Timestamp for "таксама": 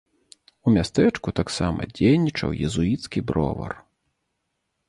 1.39-1.87